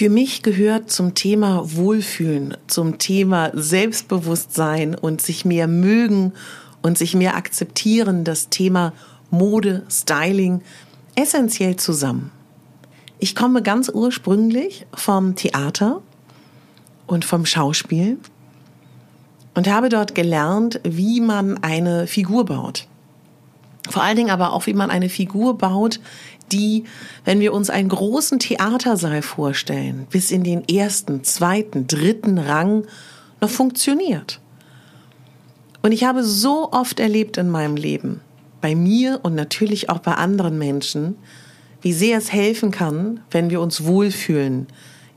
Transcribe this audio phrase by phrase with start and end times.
[0.00, 6.32] Für mich gehört zum Thema Wohlfühlen, zum Thema Selbstbewusstsein und sich mehr mögen
[6.80, 8.94] und sich mehr akzeptieren, das Thema
[9.30, 10.62] Mode, Styling
[11.16, 12.32] essentiell zusammen.
[13.18, 16.00] Ich komme ganz ursprünglich vom Theater
[17.06, 18.16] und vom Schauspiel
[19.54, 22.86] und habe dort gelernt, wie man eine Figur baut.
[23.88, 26.00] Vor allen Dingen aber auch, wie man eine Figur baut,
[26.52, 26.84] die,
[27.24, 32.84] wenn wir uns einen großen Theatersaal vorstellen, bis in den ersten, zweiten, dritten Rang
[33.40, 34.40] noch funktioniert.
[35.82, 38.20] Und ich habe so oft erlebt in meinem Leben,
[38.60, 41.16] bei mir und natürlich auch bei anderen Menschen,
[41.80, 44.66] wie sehr es helfen kann, wenn wir uns wohlfühlen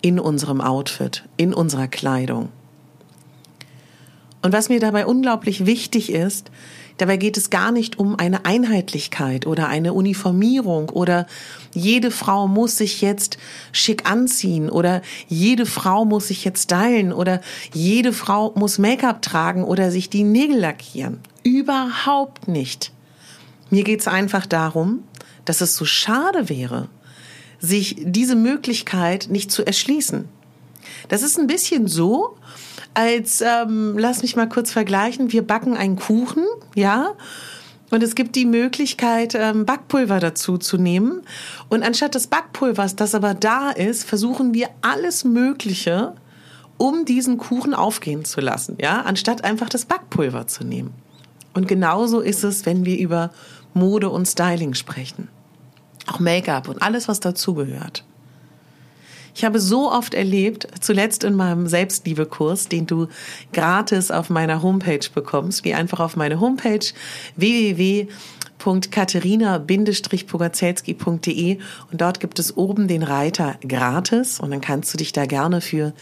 [0.01, 2.49] in unserem Outfit, in unserer Kleidung.
[4.41, 6.51] Und was mir dabei unglaublich wichtig ist,
[6.97, 11.27] dabei geht es gar nicht um eine Einheitlichkeit oder eine Uniformierung oder
[11.73, 13.37] jede Frau muss sich jetzt
[13.71, 17.41] schick anziehen oder jede Frau muss sich jetzt stylen oder
[17.73, 21.19] jede Frau muss Make-up tragen oder sich die Nägel lackieren.
[21.43, 22.91] Überhaupt nicht.
[23.69, 25.03] Mir geht es einfach darum,
[25.45, 26.89] dass es so schade wäre,
[27.59, 30.27] sich diese Möglichkeit nicht zu erschließen.
[31.07, 32.37] Das ist ein bisschen so,
[32.93, 36.43] als, ähm, lass mich mal kurz vergleichen, wir backen einen Kuchen,
[36.75, 37.13] ja,
[37.93, 41.21] und es gibt die Möglichkeit, ähm, Backpulver dazu zu nehmen.
[41.69, 46.15] Und anstatt des Backpulvers, das aber da ist, versuchen wir alles Mögliche,
[46.77, 50.91] um diesen Kuchen aufgehen zu lassen, ja, anstatt einfach das Backpulver zu nehmen.
[51.53, 53.29] Und genauso ist es, wenn wir über
[53.75, 55.27] Mode und Styling sprechen.
[56.07, 58.03] Auch Make-up und alles, was dazugehört.
[59.35, 63.07] Ich habe so oft erlebt, zuletzt in meinem Selbstliebekurs, den du
[63.51, 66.85] gratis auf meiner Homepage bekommst, geh einfach auf meine Homepage
[68.65, 71.59] www.katharina-pogacelski.de
[71.91, 75.61] und dort gibt es oben den Reiter gratis und dann kannst du dich da gerne
[75.61, 75.93] für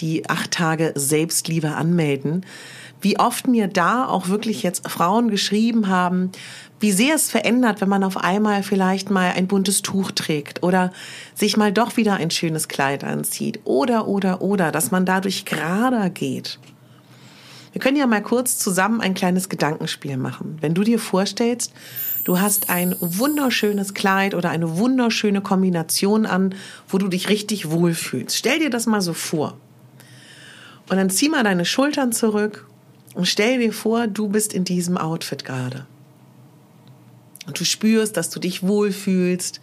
[0.00, 2.44] die acht Tage Selbstliebe anmelden
[3.00, 6.30] wie oft mir da auch wirklich jetzt Frauen geschrieben haben,
[6.78, 10.92] wie sehr es verändert, wenn man auf einmal vielleicht mal ein buntes Tuch trägt oder
[11.34, 16.10] sich mal doch wieder ein schönes Kleid anzieht oder, oder, oder, dass man dadurch gerader
[16.10, 16.58] geht.
[17.72, 20.58] Wir können ja mal kurz zusammen ein kleines Gedankenspiel machen.
[20.60, 21.72] Wenn du dir vorstellst,
[22.24, 26.54] du hast ein wunderschönes Kleid oder eine wunderschöne Kombination an,
[26.88, 28.36] wo du dich richtig wohlfühlst.
[28.36, 29.56] Stell dir das mal so vor.
[30.88, 32.66] Und dann zieh mal deine Schultern zurück
[33.14, 35.86] und stell dir vor, du bist in diesem Outfit gerade.
[37.46, 39.60] Und du spürst, dass du dich wohlfühlst.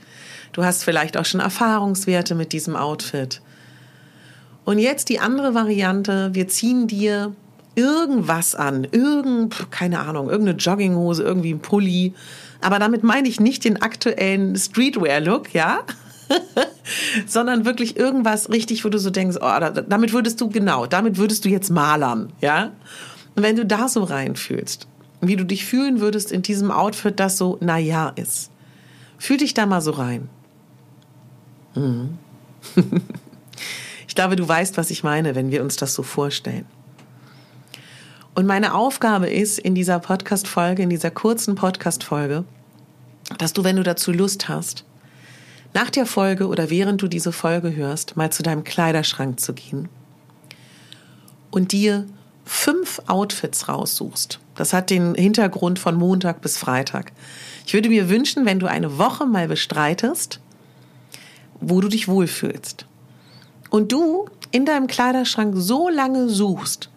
[0.53, 3.41] Du hast vielleicht auch schon Erfahrungswerte mit diesem Outfit.
[4.65, 7.33] Und jetzt die andere Variante, wir ziehen dir
[7.77, 12.13] irgendwas an, irgend, keine Ahnung, irgendeine Jogginghose, irgendwie ein Pulli.
[12.59, 15.81] Aber damit meine ich nicht den aktuellen Streetwear-Look, ja?
[17.27, 21.45] sondern wirklich irgendwas richtig, wo du so denkst, oh, damit würdest du, genau, damit würdest
[21.45, 22.71] du jetzt malern, ja?
[23.35, 24.87] Und wenn du da so reinfühlst,
[25.21, 28.49] wie du dich fühlen würdest in diesem Outfit, das so, na ja ist.
[29.19, 30.29] Fühl dich da mal so rein.
[31.75, 32.17] Mhm.
[34.07, 36.65] ich glaube, du weißt, was ich meine, wenn wir uns das so vorstellen.
[38.37, 42.43] Und meine Aufgabe ist in dieser Podcast-Folge, in dieser kurzen Podcast-Folge,
[43.39, 44.85] dass du, wenn du dazu Lust hast,
[45.73, 49.89] nach der Folge oder während du diese Folge hörst, mal zu deinem Kleiderschrank zu gehen
[51.49, 52.05] und dir
[52.45, 54.39] fünf Outfits raussuchst.
[54.53, 57.13] Das hat den Hintergrund von Montag bis Freitag.
[57.65, 60.41] Ich würde mir wünschen, wenn du eine Woche mal bestreitest,
[61.59, 62.85] wo du dich wohlfühlst.
[63.71, 66.91] Und du in deinem Kleiderschrank so lange suchst,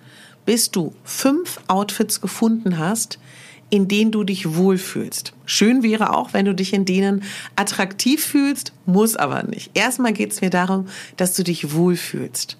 [0.50, 3.20] bis du fünf Outfits gefunden hast,
[3.70, 5.32] in denen du dich wohlfühlst.
[5.46, 7.22] Schön wäre auch, wenn du dich in denen
[7.54, 9.70] attraktiv fühlst, muss aber nicht.
[9.74, 12.56] Erstmal geht es mir darum, dass du dich wohlfühlst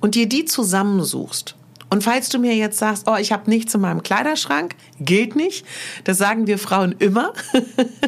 [0.00, 1.54] und dir die zusammensuchst.
[1.92, 5.66] Und falls du mir jetzt sagst, oh, ich habe nichts in meinem Kleiderschrank, gilt nicht.
[6.04, 7.34] Das sagen wir Frauen immer.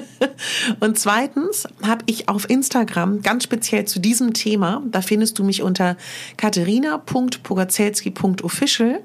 [0.80, 5.60] und zweitens habe ich auf Instagram ganz speziell zu diesem Thema, da findest du mich
[5.60, 5.98] unter
[6.38, 9.02] katharina.pogacelski.official,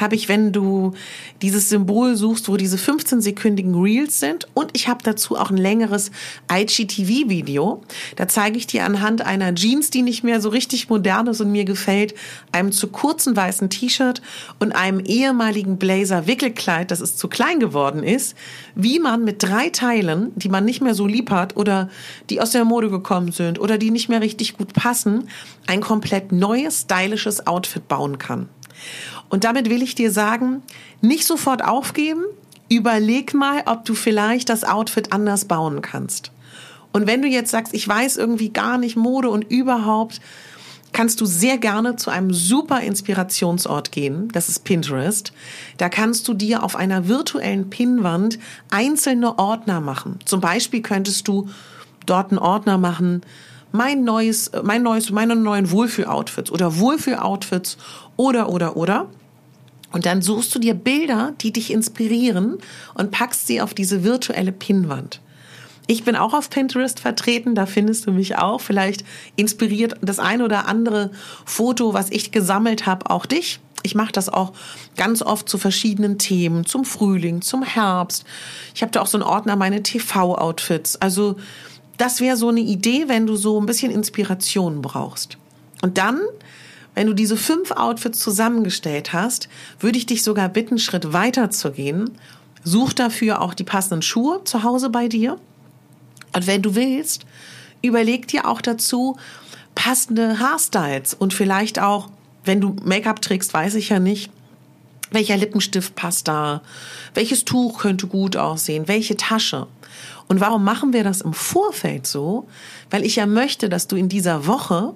[0.00, 0.92] habe ich, wenn du
[1.42, 4.48] dieses Symbol suchst, wo diese 15-sekündigen Reels sind.
[4.54, 6.10] Und ich habe dazu auch ein längeres
[6.50, 7.82] IGTV-Video.
[8.16, 11.52] Da zeige ich dir anhand einer Jeans, die nicht mehr so richtig modern ist und
[11.52, 12.14] mir gefällt,
[12.52, 14.22] einem zu kurzen weißen T-Shirt
[14.58, 18.36] und einem ehemaligen Blazer-Wickelkleid, das es zu klein geworden ist,
[18.74, 21.88] wie man mit drei Teilen, die man nicht mehr so lieb hat oder
[22.28, 25.28] die aus der Mode gekommen sind oder die nicht mehr richtig gut passen,
[25.66, 28.48] ein komplett neues, stylisches Outfit bauen kann.
[29.28, 30.62] Und damit will ich dir sagen,
[31.00, 32.24] nicht sofort aufgeben,
[32.68, 36.32] überleg mal, ob du vielleicht das Outfit anders bauen kannst.
[36.92, 40.20] Und wenn du jetzt sagst, ich weiß irgendwie gar nicht Mode und überhaupt,
[40.92, 44.28] kannst du sehr gerne zu einem super Inspirationsort gehen.
[44.32, 45.32] Das ist Pinterest.
[45.76, 48.38] Da kannst du dir auf einer virtuellen Pinnwand
[48.70, 50.18] einzelne Ordner machen.
[50.24, 51.48] Zum Beispiel könntest du
[52.06, 53.22] dort einen Ordner machen,
[53.72, 57.76] mein neues, mein neues, meine neuen Wohlfühl-Outfits oder Wohlfühl-Outfits
[58.16, 59.06] oder, oder, oder.
[59.92, 62.58] Und dann suchst du dir Bilder, die dich inspirieren
[62.94, 65.20] und packst sie auf diese virtuelle Pinnwand.
[65.86, 68.60] Ich bin auch auf Pinterest vertreten, da findest du mich auch.
[68.60, 71.10] Vielleicht inspiriert das ein oder andere
[71.44, 73.58] Foto, was ich gesammelt habe, auch dich.
[73.82, 74.52] Ich mache das auch
[74.96, 78.24] ganz oft zu verschiedenen Themen, zum Frühling, zum Herbst.
[78.74, 80.96] Ich habe da auch so einen Ordner meine TV-Outfits.
[80.96, 81.36] Also
[82.00, 85.38] das wäre so eine Idee, wenn du so ein bisschen Inspiration brauchst.
[85.82, 86.20] Und dann
[86.94, 89.48] wenn du diese fünf Outfits zusammengestellt hast,
[89.78, 92.10] würde ich dich sogar bitten, einen Schritt weiter zu gehen.
[92.64, 95.38] Such dafür auch die passenden Schuhe zu Hause bei dir.
[96.34, 97.26] Und wenn du willst,
[97.82, 99.16] überleg dir auch dazu
[99.74, 102.10] passende Haarstyles und vielleicht auch,
[102.44, 104.30] wenn du Make-up trägst, weiß ich ja nicht,
[105.10, 106.62] welcher Lippenstift passt da,
[107.14, 109.66] welches Tuch könnte gut aussehen, welche Tasche.
[110.28, 112.48] Und warum machen wir das im Vorfeld so?
[112.90, 114.94] Weil ich ja möchte, dass du in dieser Woche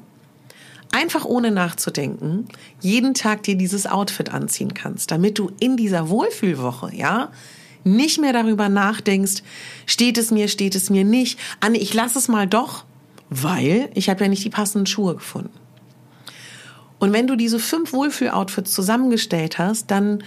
[0.93, 2.47] einfach ohne nachzudenken
[2.81, 7.33] jeden Tag dir dieses Outfit anziehen kannst, damit du in dieser Wohlfühlwoche, ja,
[7.83, 9.43] nicht mehr darüber nachdenkst,
[9.87, 11.39] steht es mir, steht es mir nicht.
[11.61, 12.85] Anne, ich lasse es mal doch,
[13.29, 15.64] weil ich habe ja nicht die passenden Schuhe gefunden.
[17.05, 20.25] Und wenn du diese fünf Wohlfühl-Outfits zusammengestellt hast, dann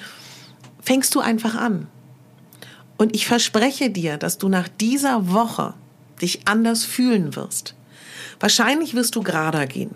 [0.79, 1.87] fängst du einfach an.
[2.97, 5.73] Und ich verspreche dir, dass du nach dieser Woche
[6.21, 7.73] dich anders fühlen wirst.
[8.39, 9.95] Wahrscheinlich wirst du gerader gehen.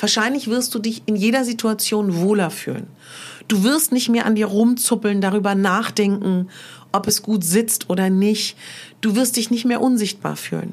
[0.00, 2.88] Wahrscheinlich wirst du dich in jeder Situation wohler fühlen.
[3.46, 6.48] Du wirst nicht mehr an dir rumzuppeln, darüber nachdenken,
[6.90, 8.56] ob es gut sitzt oder nicht.
[9.00, 10.72] Du wirst dich nicht mehr unsichtbar fühlen.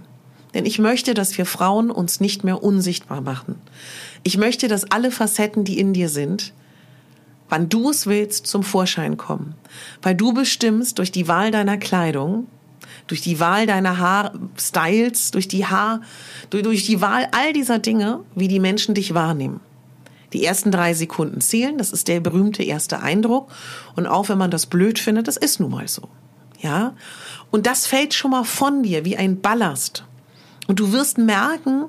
[0.56, 3.62] Denn ich möchte, dass wir Frauen uns nicht mehr unsichtbar machen.
[4.28, 6.52] Ich möchte, dass alle Facetten, die in dir sind,
[7.48, 9.56] wann du es willst, zum Vorschein kommen.
[10.02, 12.48] Weil du bestimmst durch die Wahl deiner Kleidung,
[13.08, 16.02] durch die Wahl deiner Haarstyles, durch die Haar,
[16.50, 19.62] durch, durch die Wahl all dieser Dinge, wie die Menschen dich wahrnehmen.
[20.34, 23.50] Die ersten drei Sekunden zählen, das ist der berühmte erste Eindruck.
[23.96, 26.10] Und auch wenn man das blöd findet, das ist nun mal so.
[26.60, 26.96] Ja?
[27.50, 30.04] Und das fällt schon mal von dir wie ein Ballast.
[30.68, 31.86] Und du wirst merken,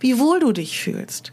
[0.00, 1.32] wie wohl du dich fühlst.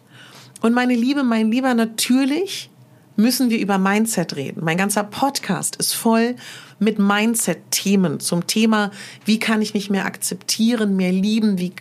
[0.65, 2.71] Und meine Liebe, mein Lieber, natürlich
[3.17, 4.63] müssen wir über Mindset reden.
[4.63, 6.37] Mein ganzer Podcast ist voll
[6.79, 8.89] mit Mindset-Themen zum Thema,
[9.25, 11.71] wie kann ich mich mehr akzeptieren, mehr lieben, wie,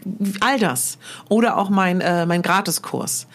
[0.40, 0.98] all das.
[1.30, 3.26] Oder auch mein, äh, mein Gratiskurs.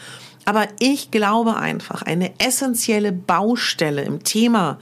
[0.46, 4.78] Aber ich glaube einfach, eine essentielle Baustelle im Thema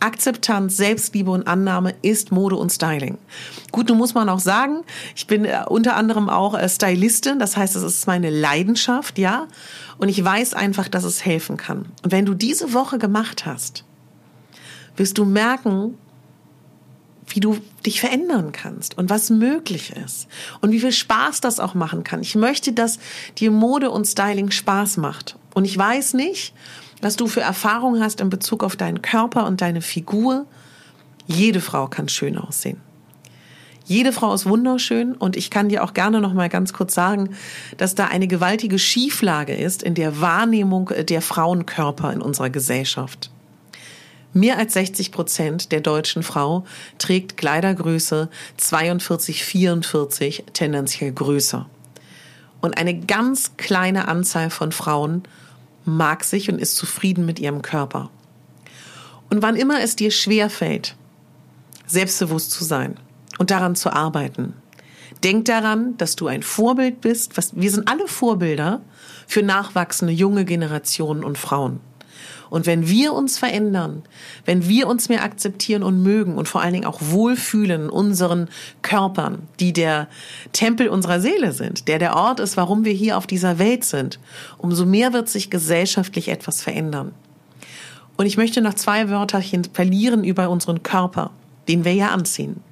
[0.00, 3.18] Akzeptanz, Selbstliebe und Annahme ist Mode und Styling.
[3.72, 4.82] Gut, nun muss man auch sagen,
[5.14, 9.48] ich bin äh, unter anderem auch äh, Stylistin, das heißt, es ist meine Leidenschaft, ja.
[9.98, 11.86] Und ich weiß einfach, dass es helfen kann.
[12.02, 13.84] Und wenn du diese Woche gemacht hast,
[14.96, 15.96] wirst du merken,
[17.28, 20.28] wie du dich verändern kannst und was möglich ist
[20.60, 22.20] und wie viel Spaß das auch machen kann.
[22.20, 22.98] Ich möchte, dass
[23.38, 25.36] dir Mode und Styling Spaß macht.
[25.54, 26.54] Und ich weiß nicht,
[27.00, 30.46] was du für Erfahrungen hast in Bezug auf deinen Körper und deine Figur.
[31.26, 32.80] Jede Frau kann schön aussehen.
[33.84, 37.36] Jede Frau ist wunderschön und ich kann dir auch gerne noch mal ganz kurz sagen,
[37.76, 43.30] dass da eine gewaltige Schieflage ist in der Wahrnehmung der Frauenkörper in unserer Gesellschaft.
[44.32, 46.64] Mehr als 60 Prozent der deutschen Frau
[46.98, 51.66] trägt Kleidergröße 42, 44, tendenziell größer.
[52.60, 55.22] Und eine ganz kleine Anzahl von Frauen
[55.86, 58.10] mag sich und ist zufrieden mit ihrem Körper.
[59.30, 60.96] Und wann immer es dir schwer fällt,
[61.86, 62.96] selbstbewusst zu sein,
[63.38, 64.54] und daran zu arbeiten.
[65.22, 67.32] Denk daran, dass du ein Vorbild bist.
[67.54, 68.80] Wir sind alle Vorbilder
[69.26, 71.80] für nachwachsende junge Generationen und Frauen.
[72.50, 74.02] Und wenn wir uns verändern,
[74.44, 78.48] wenn wir uns mehr akzeptieren und mögen und vor allen Dingen auch wohlfühlen unseren
[78.82, 80.08] Körpern, die der
[80.52, 84.18] Tempel unserer Seele sind, der der Ort ist, warum wir hier auf dieser Welt sind,
[84.58, 87.12] umso mehr wird sich gesellschaftlich etwas verändern.
[88.16, 91.30] Und ich möchte noch zwei Wörterchen verlieren über unseren Körper,
[91.68, 92.62] den wir ja anziehen.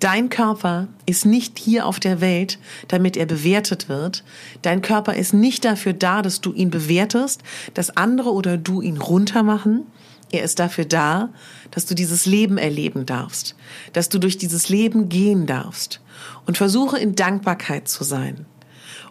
[0.00, 4.22] Dein Körper ist nicht hier auf der Welt, damit er bewertet wird.
[4.62, 7.42] Dein Körper ist nicht dafür da, dass du ihn bewertest,
[7.74, 9.86] dass andere oder du ihn runtermachen.
[10.30, 11.30] Er ist dafür da,
[11.72, 13.56] dass du dieses Leben erleben darfst,
[13.92, 16.00] dass du durch dieses Leben gehen darfst
[16.46, 18.46] und versuche in Dankbarkeit zu sein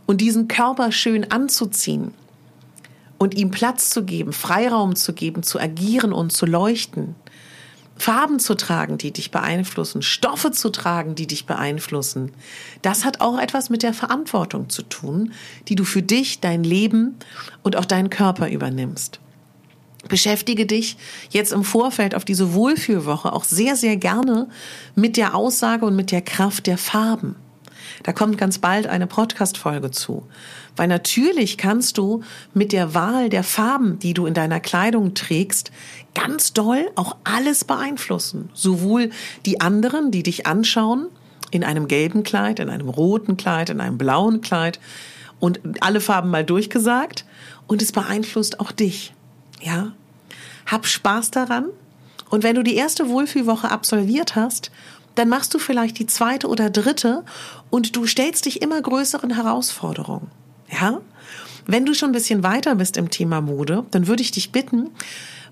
[0.05, 2.13] und diesen Körper schön anzuziehen
[3.17, 7.15] und ihm Platz zu geben, Freiraum zu geben, zu agieren und zu leuchten
[7.97, 12.31] Farben zu tragen, die dich beeinflussen, Stoffe zu tragen, die dich beeinflussen.
[12.81, 15.33] Das hat auch etwas mit der Verantwortung zu tun,
[15.67, 17.15] die du für dich, dein Leben
[17.63, 19.19] und auch deinen Körper übernimmst.
[20.07, 20.97] Beschäftige dich
[21.31, 24.47] jetzt im Vorfeld auf diese Wohlfühlwoche auch sehr, sehr gerne
[24.95, 27.35] mit der Aussage und mit der Kraft der Farben.
[28.03, 30.25] Da kommt ganz bald eine Podcast-Folge zu.
[30.75, 32.23] Weil natürlich kannst du
[32.53, 35.71] mit der Wahl der Farben, die du in deiner Kleidung trägst,
[36.13, 38.49] ganz doll auch alles beeinflussen.
[38.53, 39.09] Sowohl
[39.45, 41.07] die anderen, die dich anschauen,
[41.51, 44.79] in einem gelben Kleid, in einem roten Kleid, in einem blauen Kleid
[45.39, 47.25] und alle Farben mal durchgesagt.
[47.67, 49.13] Und es beeinflusst auch dich.
[49.61, 49.93] Ja?
[50.65, 51.65] Hab Spaß daran.
[52.29, 54.71] Und wenn du die erste Wohlfühlwoche absolviert hast
[55.17, 57.23] dann machst du vielleicht die zweite oder dritte
[57.69, 60.29] und du stellst dich immer größeren Herausforderungen.
[60.69, 60.99] Ja?
[61.65, 64.91] Wenn du schon ein bisschen weiter bist im Thema Mode, dann würde ich dich bitten,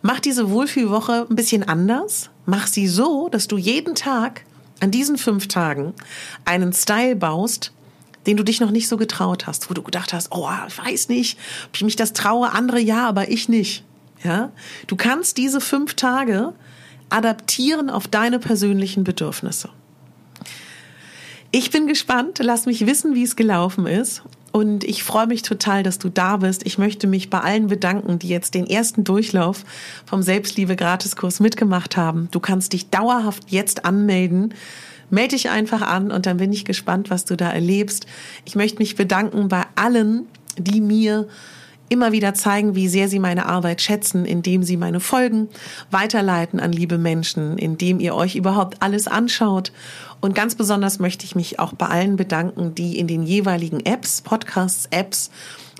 [0.01, 2.29] mach diese Wohlfühlwoche ein bisschen anders.
[2.45, 4.45] Mach sie so, dass du jeden Tag
[4.81, 5.93] an diesen fünf Tagen
[6.45, 7.71] einen Style baust,
[8.27, 11.09] den du dich noch nicht so getraut hast, wo du gedacht hast, oh, ich weiß
[11.09, 13.83] nicht, ob ich mich das traue, andere ja, aber ich nicht.
[14.23, 14.51] Ja?
[14.85, 16.53] Du kannst diese fünf Tage
[17.09, 19.69] adaptieren auf deine persönlichen Bedürfnisse.
[21.51, 24.23] Ich bin gespannt, lass mich wissen, wie es gelaufen ist.
[24.51, 26.65] Und ich freue mich total, dass du da bist.
[26.65, 29.65] Ich möchte mich bei allen bedanken, die jetzt den ersten Durchlauf
[30.05, 32.29] vom Selbstliebe-Gratiskurs mitgemacht haben.
[32.31, 34.53] Du kannst dich dauerhaft jetzt anmelden.
[35.09, 38.05] Melde dich einfach an und dann bin ich gespannt, was du da erlebst.
[38.45, 40.25] Ich möchte mich bedanken bei allen,
[40.57, 41.27] die mir
[41.89, 45.49] immer wieder zeigen, wie sehr sie meine Arbeit schätzen, indem sie meine Folgen
[45.91, 49.71] weiterleiten an liebe Menschen, indem ihr euch überhaupt alles anschaut.
[50.21, 54.21] Und ganz besonders möchte ich mich auch bei allen bedanken, die in den jeweiligen Apps,
[54.21, 55.29] Podcasts, Apps,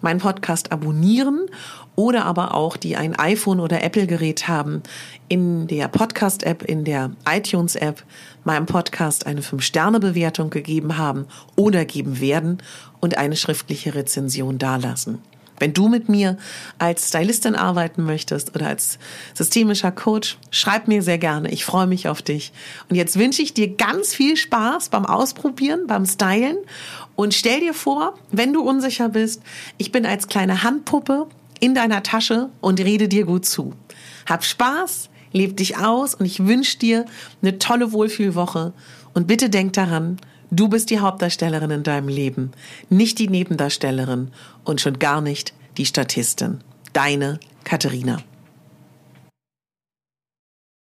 [0.01, 1.47] meinen Podcast abonnieren
[1.95, 4.83] oder aber auch, die ein iPhone oder Apple-Gerät haben,
[5.29, 8.03] in der Podcast-App, in der iTunes-App
[8.43, 12.59] meinem Podcast eine 5-Sterne-Bewertung gegeben haben oder geben werden
[12.99, 15.19] und eine schriftliche Rezension dalassen.
[15.59, 16.37] Wenn du mit mir
[16.79, 18.99] als Stylistin arbeiten möchtest oder als
[19.33, 21.49] systemischer Coach, schreib mir sehr gerne.
[21.51, 22.51] Ich freue mich auf dich.
[22.89, 26.57] Und jetzt wünsche ich dir ganz viel Spaß beim Ausprobieren, beim Stylen.
[27.15, 29.41] Und stell dir vor, wenn du unsicher bist,
[29.77, 31.27] ich bin als kleine Handpuppe
[31.59, 33.73] in deiner Tasche und rede dir gut zu.
[34.25, 37.05] Hab Spaß, leb dich aus und ich wünsche dir
[37.41, 38.73] eine tolle Wohlfühlwoche.
[39.13, 40.17] Und bitte denk daran,
[40.51, 42.51] Du bist die Hauptdarstellerin in deinem Leben,
[42.89, 44.31] nicht die Nebendarstellerin
[44.63, 46.61] und schon gar nicht die Statistin.
[46.93, 48.17] Deine Katharina.